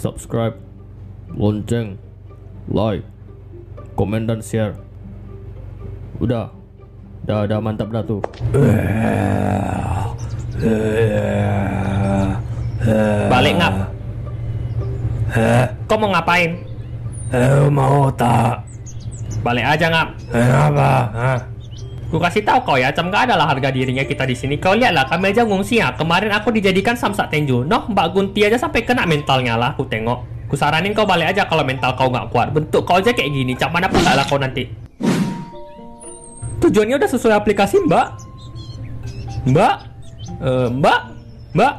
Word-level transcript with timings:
subscribe, 0.00 0.56
lonceng, 1.36 2.00
like, 2.72 3.04
komen 4.00 4.24
dan 4.24 4.40
share. 4.40 4.80
Udah, 6.24 6.48
dah, 7.28 7.44
dah 7.44 7.60
mantap 7.60 7.92
dah 7.92 8.00
tuh. 8.00 8.24
Balik 13.28 13.54
ngap. 13.60 13.74
Kau 15.84 16.00
mau 16.00 16.08
ngapain? 16.16 16.56
Eh, 17.36 17.68
mau 17.68 18.08
tak? 18.16 18.64
Balik 19.44 19.68
aja 19.68 19.86
ngap. 19.92 20.08
Eh, 20.32 20.48
apa? 20.48 20.90
Hah? 21.12 21.38
Ku 22.10 22.18
kasih 22.18 22.42
tahu 22.42 22.58
kau 22.66 22.74
ya, 22.74 22.90
cam 22.90 23.06
gak 23.06 23.30
adalah 23.30 23.54
harga 23.54 23.70
dirinya 23.70 24.02
kita 24.02 24.26
di 24.26 24.34
sini. 24.34 24.58
Kau 24.58 24.74
lihatlah, 24.74 25.06
kami 25.06 25.30
aja 25.30 25.46
ngungsi 25.46 25.78
ya. 25.78 25.94
Kemarin 25.94 26.34
aku 26.34 26.50
dijadikan 26.50 26.98
samsak 26.98 27.30
tenju. 27.30 27.62
Noh, 27.62 27.86
Mbak 27.86 28.06
Gunti 28.10 28.42
aja 28.42 28.58
sampai 28.58 28.82
kena 28.82 29.06
mentalnya 29.06 29.54
lah. 29.54 29.78
Aku 29.78 29.86
tengok. 29.86 30.50
Ku 30.50 30.58
saranin 30.58 30.90
kau 30.90 31.06
balik 31.06 31.30
aja 31.30 31.46
kalau 31.46 31.62
mental 31.62 31.94
kau 31.94 32.10
nggak 32.10 32.34
kuat. 32.34 32.50
Bentuk 32.50 32.82
kau 32.82 32.98
aja 32.98 33.14
kayak 33.14 33.30
gini. 33.30 33.54
Cam 33.54 33.70
mana 33.70 33.86
pun 33.86 34.02
lah 34.02 34.26
kau 34.26 34.42
nanti. 34.42 34.66
Tujuannya 36.58 36.98
udah 36.98 37.10
sesuai 37.14 37.38
aplikasi, 37.38 37.78
Mbak. 37.86 38.06
Mbak, 39.46 39.74
Eh, 40.40 40.68
Mbak, 40.72 41.00
Mbak. 41.54 41.74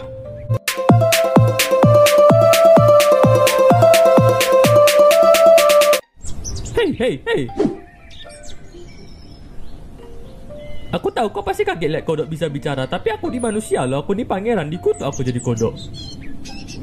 Hei, 6.78 6.90
hei, 7.00 7.14
hei. 7.26 7.42
Aku 10.92 11.08
tahu 11.08 11.32
kau 11.32 11.40
pasti 11.40 11.64
kaget 11.64 11.88
lihat 11.88 12.04
kodok 12.04 12.28
bisa 12.28 12.52
bicara, 12.52 12.84
tapi 12.84 13.16
aku 13.16 13.32
di 13.32 13.40
manusia 13.40 13.88
loh, 13.88 14.04
aku 14.04 14.12
ni 14.12 14.28
pangeran, 14.28 14.68
dikutuk 14.68 15.08
aku 15.08 15.24
jadi 15.24 15.40
kodok. 15.40 15.72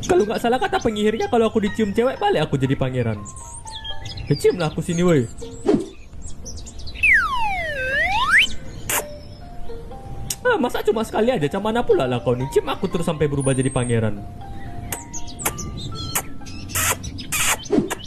Kalau 0.09 0.25
nggak 0.25 0.41
salah 0.41 0.57
kata 0.57 0.81
penyihirnya, 0.81 1.29
kalau 1.29 1.53
aku 1.53 1.61
dicium 1.61 1.93
cewek 1.93 2.17
balik 2.17 2.49
aku 2.49 2.57
jadi 2.57 2.73
pangeran. 2.73 3.21
Ya, 4.33 4.35
cium 4.41 4.57
lah 4.57 4.73
aku 4.73 4.81
sini 4.81 5.05
woi. 5.05 5.29
Ah, 10.41 10.57
masa 10.57 10.81
cuma 10.81 11.05
sekali 11.05 11.29
aja, 11.29 11.45
macam 11.45 11.69
mana 11.69 11.85
pula 11.85 12.09
lah 12.09 12.25
kau 12.25 12.33
ni? 12.33 12.49
Cium 12.49 12.65
aku 12.73 12.89
terus 12.89 13.05
sampai 13.05 13.29
berubah 13.29 13.53
jadi 13.53 13.69
pangeran. 13.69 14.25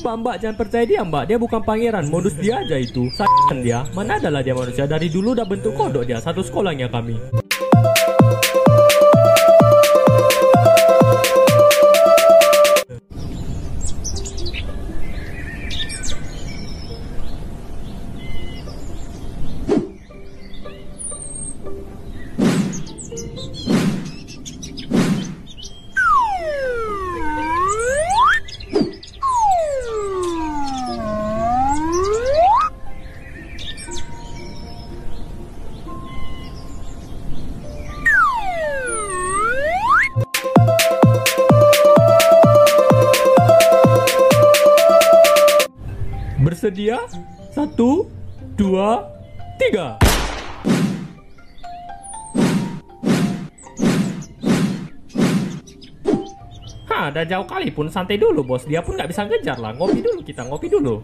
Mbak, 0.01 0.15
mbak, 0.17 0.35
jangan 0.41 0.57
percaya 0.57 0.83
dia 0.89 1.01
mbak. 1.05 1.23
Dia 1.29 1.37
bukan 1.37 1.61
pangeran, 1.61 2.09
modus 2.09 2.33
dia 2.41 2.65
aja 2.65 2.73
itu. 2.73 3.05
Sayang 3.13 3.61
dia, 3.61 3.85
mana 3.93 4.17
adalah 4.17 4.41
dia 4.41 4.57
manusia? 4.57 4.89
Dari 4.89 5.13
dulu 5.13 5.37
udah 5.37 5.45
bentuk 5.45 5.77
kodok 5.77 6.09
dia, 6.09 6.17
satu 6.17 6.41
sekolahnya 6.41 6.89
kami 6.89 7.40
Bersedia? 46.61 47.09
Satu, 47.57 48.05
dua, 48.53 49.01
tiga. 49.57 49.97
Hah, 56.85 57.09
dah 57.09 57.25
jauh 57.25 57.49
kali 57.49 57.73
pun 57.73 57.89
santai 57.89 58.21
dulu 58.21 58.45
bos. 58.45 58.69
Dia 58.69 58.85
pun 58.85 58.93
nggak 58.93 59.09
bisa 59.09 59.25
ngejar 59.25 59.57
lah. 59.57 59.73
Ngopi 59.73 60.05
dulu 60.05 60.21
kita, 60.21 60.45
ngopi 60.45 60.69
dulu 60.69 61.01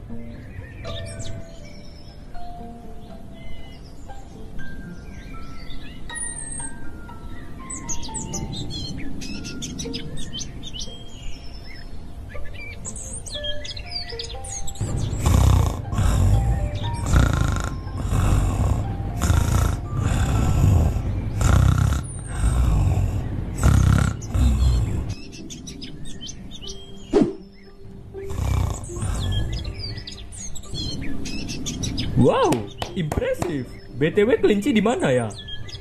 Wow, 32.17 32.49
impresif. 32.97 33.69
BTW 34.01 34.41
kelinci 34.41 34.73
di 34.73 34.81
mana 34.81 35.13
ya? 35.13 35.29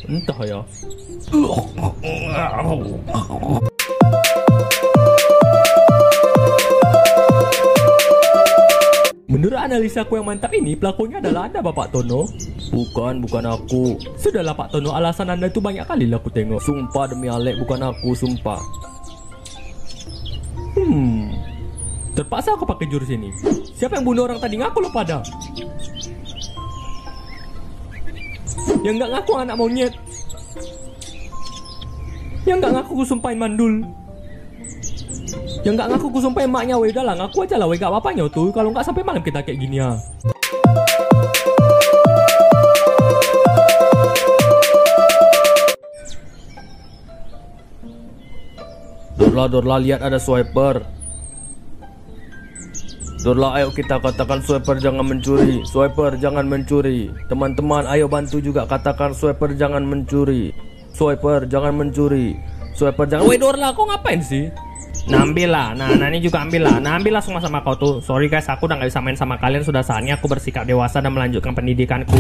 Entah 0.05 0.37
ya. 0.45 0.61
Menurut 9.33 9.57
analisa 9.57 10.05
aku 10.05 10.21
yang 10.21 10.29
mantap 10.29 10.53
ini, 10.53 10.77
pelakunya 10.77 11.25
adalah 11.25 11.49
Anda, 11.49 11.65
Bapak 11.65 11.97
Tono. 11.97 12.29
Bukan, 12.69 13.25
bukan 13.25 13.45
aku. 13.57 13.97
Sudahlah, 14.21 14.53
Pak 14.53 14.77
Tono, 14.77 14.93
alasan 14.93 15.33
Anda 15.33 15.49
itu 15.49 15.65
banyak 15.65 15.89
kali 15.89 16.05
lah 16.05 16.21
aku 16.21 16.29
tengok. 16.29 16.61
Sumpah 16.61 17.17
demi 17.17 17.33
Alek, 17.33 17.65
bukan 17.65 17.81
aku, 17.81 18.13
sumpah. 18.13 18.61
Hmm, 20.77 21.33
terpaksa 22.13 22.53
aku 22.61 22.69
pakai 22.69 22.93
jurus 22.93 23.09
ini. 23.09 23.33
Siapa 23.73 23.97
yang 23.97 24.05
bunuh 24.05 24.29
orang 24.29 24.37
tadi 24.37 24.61
ngaku 24.61 24.85
lo 24.85 24.93
pada? 24.93 25.25
Yang 28.83 28.95
nggak 29.01 29.11
ngaku 29.17 29.33
anak 29.39 29.57
monyet. 29.57 29.93
Yang 32.45 32.57
nggak 32.61 32.73
ngaku 32.77 32.93
ku 32.93 33.05
sumpahin 33.05 33.39
mandul. 33.39 33.75
Yang 35.65 35.73
nggak 35.77 35.89
ngaku 35.95 36.07
ku 36.13 36.19
sumpahin 36.21 36.51
maknya 36.51 36.77
weh 36.77 36.93
udahlah 36.93 37.15
ngaku 37.19 37.47
aja 37.47 37.57
lah 37.59 37.67
weh 37.67 37.79
gak 37.79 37.91
apa-apanya 37.91 38.31
tuh 38.31 38.55
kalau 38.55 38.71
nggak 38.71 38.87
sampai 38.87 39.03
malam 39.03 39.23
kita 39.23 39.43
kayak 39.43 39.59
gini 39.59 39.83
ya. 39.83 39.99
Dorla, 49.17 49.45
Dorla, 49.53 49.77
lihat 49.81 50.01
ada 50.01 50.17
swiper. 50.17 50.87
Dorla, 53.27 53.59
ayo 53.59 53.75
kita 53.75 53.99
katakan 53.99 54.39
swiper 54.39 54.79
jangan 54.79 55.03
mencuri. 55.03 55.59
Swiper 55.67 56.15
jangan 56.15 56.47
mencuri. 56.47 57.11
Teman-teman, 57.27 57.83
ayo 57.91 58.07
bantu 58.07 58.39
juga 58.39 58.71
katakan 58.71 59.11
swiper 59.19 59.51
jangan 59.59 59.83
mencuri. 59.83 60.55
Swiper 60.95 61.43
jangan 61.51 61.75
mencuri. 61.75 62.39
Swiper 62.79 63.11
jangan. 63.11 63.27
Weh 63.27 63.35
Dorla, 63.35 63.75
kau 63.75 63.83
ngapain 63.91 64.23
sih? 64.23 64.47
Nah 65.11 65.27
ambil 65.27 65.51
lah, 65.51 65.75
nah, 65.75 65.91
ini 65.91 66.19
juga 66.19 66.43
ambil 66.43 66.67
lah 66.67 66.83
Nah 66.83 66.99
ambil 66.99 67.15
lah 67.15 67.23
semua 67.23 67.39
sama 67.39 67.63
kau 67.63 67.79
tuh 67.79 68.03
Sorry 68.03 68.27
guys, 68.27 68.51
aku 68.51 68.67
udah 68.67 68.75
gak 68.75 68.91
bisa 68.91 68.99
main 68.99 69.15
sama 69.15 69.39
kalian 69.39 69.63
Sudah 69.63 69.79
saatnya 69.79 70.19
aku 70.19 70.27
bersikap 70.27 70.67
dewasa 70.67 70.99
dan 70.99 71.15
melanjutkan 71.15 71.55
pendidikanku 71.55 72.19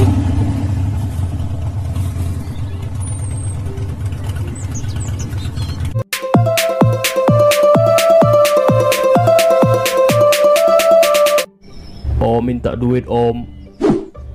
minta 12.46 12.78
duit 12.78 13.02
om. 13.10 13.42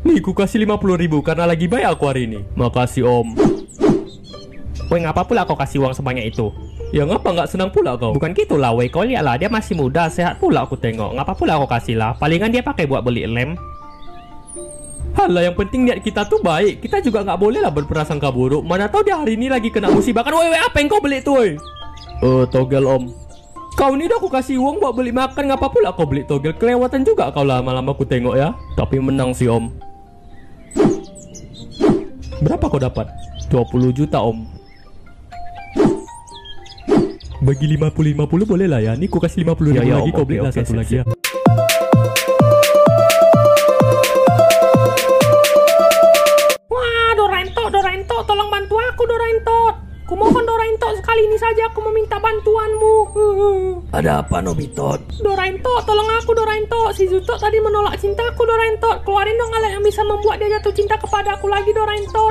Nih, 0.04 0.20
ku 0.20 0.36
kasih 0.36 0.68
50 0.68 1.00
ribu 1.00 1.24
karena 1.24 1.48
lagi 1.48 1.70
baik 1.70 1.94
aku 1.94 2.10
hari 2.10 2.26
ini 2.28 2.44
Makasih 2.60 3.08
om. 3.08 3.32
Weh 4.92 5.00
ngapa 5.00 5.24
pula 5.24 5.48
kau 5.48 5.56
kasih 5.56 5.80
uang 5.80 5.96
sebanyak 5.96 6.36
itu? 6.36 6.52
Ya 6.92 7.08
ngapa 7.08 7.32
nggak 7.32 7.48
senang 7.48 7.72
pula 7.72 7.96
kau? 7.96 8.12
Bukan 8.12 8.36
gitu 8.36 8.60
lah 8.60 8.76
weh, 8.76 8.92
kau 8.92 9.08
lihat 9.08 9.24
lah 9.24 9.40
dia 9.40 9.48
masih 9.48 9.80
muda, 9.80 10.12
sehat 10.12 10.36
pula 10.44 10.68
aku 10.68 10.76
tengok 10.76 11.16
Ngapa 11.16 11.32
pula 11.32 11.56
kau 11.56 11.72
kasih 11.72 11.96
lah? 11.96 12.12
Palingan 12.20 12.52
dia 12.52 12.60
pakai 12.60 12.84
buat 12.84 13.00
beli 13.00 13.24
lem 13.24 13.56
Halah 15.16 15.48
yang 15.48 15.56
penting 15.56 15.88
niat 15.88 16.04
kita 16.04 16.28
tuh 16.28 16.44
baik 16.44 16.84
Kita 16.84 17.00
juga 17.00 17.24
nggak 17.24 17.40
boleh 17.40 17.60
lah 17.64 17.72
berprasangka 17.72 18.32
buruk 18.32 18.64
Mana 18.68 18.92
tahu 18.92 19.08
dia 19.08 19.16
hari 19.16 19.40
ini 19.40 19.48
lagi 19.48 19.72
kena 19.72 19.88
musibah 19.92 20.24
kan 20.24 20.36
Woi 20.36 20.52
woi 20.52 20.60
apa 20.60 20.76
yang 20.84 20.92
kau 20.92 21.00
beli 21.00 21.24
tuh 21.24 21.36
woi? 21.40 21.52
Eh, 22.22 22.44
togel 22.54 22.86
om. 22.86 23.10
Kau 23.82 23.98
ini 23.98 24.06
udah 24.06 24.22
aku 24.22 24.30
kasih 24.30 24.62
uang 24.62 24.78
buat 24.78 24.94
beli 24.94 25.10
makan 25.10 25.50
Ngapa 25.50 25.74
pula 25.74 25.90
kau 25.90 26.06
beli 26.06 26.22
togel 26.22 26.54
Kelewatan 26.54 27.02
juga 27.02 27.34
kau 27.34 27.42
lama-lama 27.42 27.98
aku 27.98 28.06
tengok 28.06 28.38
ya 28.38 28.54
Tapi 28.78 29.02
menang 29.02 29.34
sih 29.34 29.50
om. 29.50 29.74
Berapa 32.46 32.70
kau 32.70 32.78
dapat? 32.78 33.10
20 33.50 33.90
juta 33.90 34.22
om. 34.22 34.46
Bagi 37.42 37.66
50-50 37.74 38.46
boleh 38.46 38.68
lah 38.70 38.82
ya. 38.86 38.94
Nih 38.94 39.10
ku 39.10 39.18
kasih 39.18 39.42
50 39.46 39.74
Ya, 39.74 39.82
ribu 39.82 39.90
ya, 39.90 39.98
lagi, 39.98 40.10
om, 40.14 40.18
kau 40.18 40.26
beli 40.30 40.38
lah 40.42 40.54
oke, 40.54 40.58
satu 40.62 40.74
sip, 40.74 40.78
lagi 40.78 40.94
ya. 41.02 41.04
Ada 54.02 54.26
apa 54.26 54.42
Nobito? 54.42 54.98
Doraento, 55.22 55.78
tolong 55.86 56.10
aku 56.18 56.34
Doraento. 56.34 56.90
Si 56.98 57.06
Zuto 57.06 57.38
tadi 57.38 57.62
menolak 57.62 58.02
cintaku 58.02 58.50
Doraento. 58.50 58.90
Keluarin 59.06 59.38
dong 59.38 59.54
alat 59.54 59.78
yang 59.78 59.86
bisa 59.86 60.02
membuat 60.02 60.42
dia 60.42 60.58
jatuh 60.58 60.74
cinta 60.74 60.98
kepada 60.98 61.38
aku 61.38 61.46
lagi 61.46 61.70
Doraento. 61.70 62.26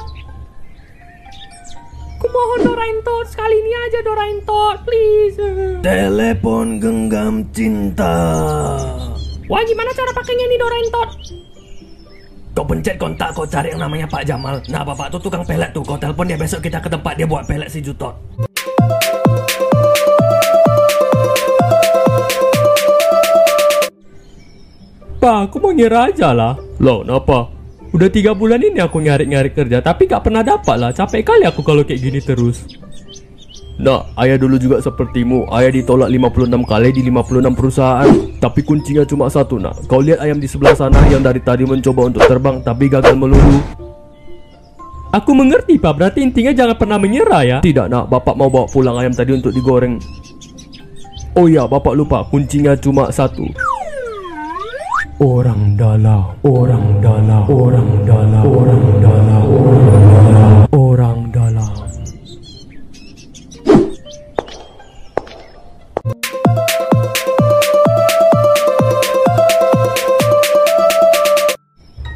Kumohon 2.19 2.61
Doraento, 2.67 3.15
sekali 3.31 3.55
ini 3.55 3.73
aja 3.87 4.03
Doraento, 4.03 4.63
please. 4.83 5.39
Telepon 5.87 6.83
genggam 6.83 7.47
cinta. 7.55 8.19
Wah, 9.47 9.63
gimana 9.63 9.95
cara 9.95 10.11
pakainya 10.11 10.51
nih 10.51 10.59
Doraento? 10.59 11.03
Kau 12.51 12.67
pencet 12.67 12.99
kontak, 12.99 13.31
kau 13.31 13.47
cari 13.47 13.71
yang 13.71 13.79
namanya 13.79 14.11
Pak 14.11 14.27
Jamal. 14.27 14.59
Nah, 14.67 14.83
bapak 14.83 15.15
tuh 15.15 15.23
tukang 15.23 15.47
pelet 15.47 15.71
tuh. 15.71 15.87
Kau 15.87 15.95
telepon 15.95 16.27
dia 16.27 16.35
besok 16.35 16.67
kita 16.67 16.83
ke 16.83 16.91
tempat 16.91 17.15
dia 17.15 17.31
buat 17.31 17.47
pelet 17.47 17.71
si 17.71 17.79
Jutot. 17.79 18.50
Pak, 25.21 25.53
aku 25.53 25.61
mau 25.61 25.69
ngira 25.69 26.09
aja 26.09 26.33
lah. 26.33 26.57
Loh, 26.81 27.05
kenapa? 27.05 27.53
Udah 27.93 28.09
tiga 28.09 28.33
bulan 28.33 28.65
ini 28.65 28.81
aku 28.81 29.05
nyari-nyari 29.05 29.53
kerja, 29.53 29.85
tapi 29.85 30.09
gak 30.09 30.25
pernah 30.25 30.41
dapat 30.41 30.81
lah. 30.81 30.91
Capek 30.97 31.21
kali 31.21 31.45
aku 31.45 31.61
kalau 31.61 31.85
kayak 31.85 32.01
gini 32.01 32.25
terus. 32.25 32.65
Nah, 33.77 34.09
ayah 34.17 34.41
dulu 34.41 34.57
juga 34.57 34.81
sepertimu. 34.81 35.53
Ayah 35.53 35.77
ditolak 35.77 36.09
56 36.09 36.65
kali 36.65 36.89
di 36.97 37.01
56 37.13 37.53
perusahaan. 37.53 38.09
Tapi 38.41 38.61
kuncinya 38.65 39.05
cuma 39.05 39.29
satu, 39.29 39.61
nak. 39.61 39.85
Kau 39.89 40.01
lihat 40.01 40.25
ayam 40.25 40.41
di 40.41 40.49
sebelah 40.49 40.73
sana 40.73 41.01
yang 41.13 41.21
dari 41.21 41.45
tadi 41.45 41.69
mencoba 41.69 42.09
untuk 42.09 42.25
terbang 42.25 42.65
tapi 42.65 42.89
gagal 42.89 43.13
melulu. 43.13 43.61
Aku 45.13 45.37
mengerti, 45.37 45.77
Pak. 45.77 46.01
Berarti 46.01 46.25
intinya 46.25 46.53
jangan 46.57 46.77
pernah 46.81 46.97
menyerah 46.97 47.43
ya. 47.45 47.59
Tidak, 47.61 47.93
nak. 47.93 48.09
Bapak 48.09 48.41
mau 48.41 48.49
bawa 48.49 48.65
pulang 48.73 48.97
ayam 48.97 49.13
tadi 49.13 49.37
untuk 49.37 49.53
digoreng. 49.53 50.01
Oh 51.37 51.45
ya, 51.49 51.69
bapak 51.69 51.93
lupa. 51.93 52.25
Kuncinya 52.29 52.73
cuma 52.77 53.13
satu. 53.13 53.49
Orang 55.21 55.77
dalam, 55.77 56.33
orang 56.41 56.97
dalam, 57.05 57.45
orang 57.45 58.09
dalam, 58.09 58.41
orang 58.41 58.85
dalam, 59.05 59.43
orang 59.53 59.85
dalam, 60.17 60.65
orang 60.73 61.21
dalam. 61.29 61.73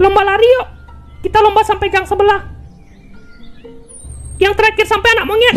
Lomba 0.01 0.23
lari 0.25 0.49
yuk. 0.49 0.67
Kita 1.29 1.45
lomba 1.45 1.61
sampai 1.61 1.93
gang 1.93 2.09
sebelah. 2.09 2.41
Yang 4.41 4.57
terakhir 4.57 4.89
sampai 4.89 5.13
anak 5.13 5.29
monyet. 5.29 5.57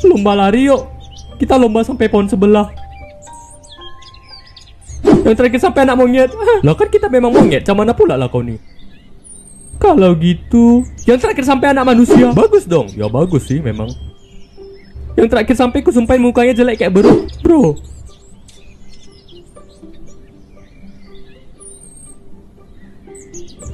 Lomba 0.00 0.32
lari 0.32 0.72
yuk. 0.72 0.88
Kita 1.36 1.60
lomba 1.60 1.84
sampai 1.84 2.08
pohon 2.08 2.24
sebelah. 2.24 2.87
Yang 5.28 5.36
terakhir 5.44 5.60
sampai 5.60 5.84
anak 5.84 5.96
monyet. 6.00 6.32
Lah 6.64 6.72
kan 6.72 6.88
kita 6.88 7.12
memang 7.12 7.36
monyet, 7.36 7.60
macam 7.68 7.84
mana 7.84 7.92
pula 7.92 8.16
lah 8.16 8.32
kau 8.32 8.40
nih? 8.40 8.56
Kalau 9.76 10.16
gitu, 10.16 10.88
yang 11.04 11.20
terakhir 11.20 11.44
sampai 11.44 11.76
anak 11.76 11.84
manusia. 11.84 12.32
Bagus 12.32 12.64
dong. 12.64 12.88
Ya 12.96 13.06
bagus 13.12 13.44
sih 13.44 13.60
memang. 13.60 13.92
Yang 15.14 15.28
terakhir 15.28 15.54
sampai 15.54 15.84
ku 15.84 15.92
sumpahin 15.92 16.24
mukanya 16.24 16.56
jelek 16.56 16.80
kayak 16.80 16.96
bro. 16.96 17.28
Bro. 17.44 17.76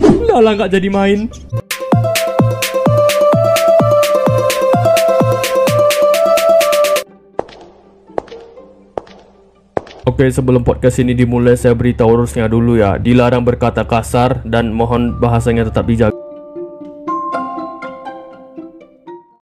Udah 0.02 0.38
lah 0.42 0.52
nggak 0.58 0.74
jadi 0.74 0.88
main. 0.90 1.30
Oke, 10.24 10.32
sebelum 10.32 10.64
podcast 10.64 11.04
ini 11.04 11.12
dimulai, 11.12 11.52
saya 11.52 11.76
beritahu 11.76 12.16
urusnya 12.16 12.48
dulu 12.48 12.80
ya. 12.80 12.96
Dilarang 12.96 13.44
berkata 13.44 13.84
kasar 13.84 14.40
dan 14.48 14.72
mohon 14.72 15.20
bahasanya 15.20 15.68
tetap 15.68 15.84
dijaga. 15.84 16.13